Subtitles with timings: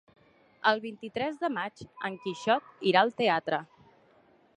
[0.69, 3.61] El vint-i-tres de maig en Quixot irà al teatre.